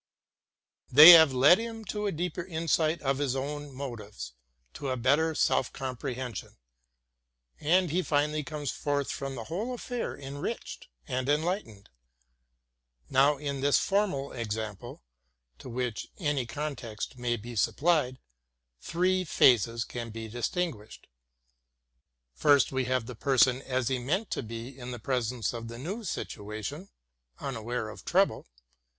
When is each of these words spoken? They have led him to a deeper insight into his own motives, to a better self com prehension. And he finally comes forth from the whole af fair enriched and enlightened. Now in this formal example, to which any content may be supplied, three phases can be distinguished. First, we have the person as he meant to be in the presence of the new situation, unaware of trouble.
They 0.91 1.11
have 1.11 1.31
led 1.31 1.59
him 1.59 1.85
to 1.93 2.07
a 2.07 2.11
deeper 2.11 2.43
insight 2.43 3.01
into 3.01 3.21
his 3.21 3.35
own 3.35 3.71
motives, 3.71 4.33
to 4.73 4.89
a 4.89 4.97
better 4.97 5.35
self 5.35 5.71
com 5.71 5.95
prehension. 5.95 6.55
And 7.59 7.91
he 7.91 8.01
finally 8.01 8.43
comes 8.43 8.71
forth 8.71 9.11
from 9.11 9.35
the 9.35 9.43
whole 9.43 9.75
af 9.75 9.81
fair 9.81 10.17
enriched 10.17 10.87
and 11.07 11.29
enlightened. 11.29 11.87
Now 13.11 13.37
in 13.37 13.61
this 13.61 13.77
formal 13.77 14.31
example, 14.31 15.03
to 15.59 15.69
which 15.69 16.07
any 16.17 16.47
content 16.47 17.15
may 17.15 17.37
be 17.37 17.55
supplied, 17.55 18.17
three 18.79 19.23
phases 19.23 19.83
can 19.85 20.09
be 20.09 20.27
distinguished. 20.27 21.05
First, 22.33 22.71
we 22.71 22.85
have 22.85 23.05
the 23.05 23.13
person 23.13 23.61
as 23.61 23.89
he 23.89 23.99
meant 23.99 24.31
to 24.31 24.41
be 24.41 24.79
in 24.79 24.89
the 24.89 24.97
presence 24.97 25.53
of 25.53 25.67
the 25.67 25.77
new 25.77 26.03
situation, 26.03 26.89
unaware 27.37 27.89
of 27.89 28.03
trouble. 28.03 28.47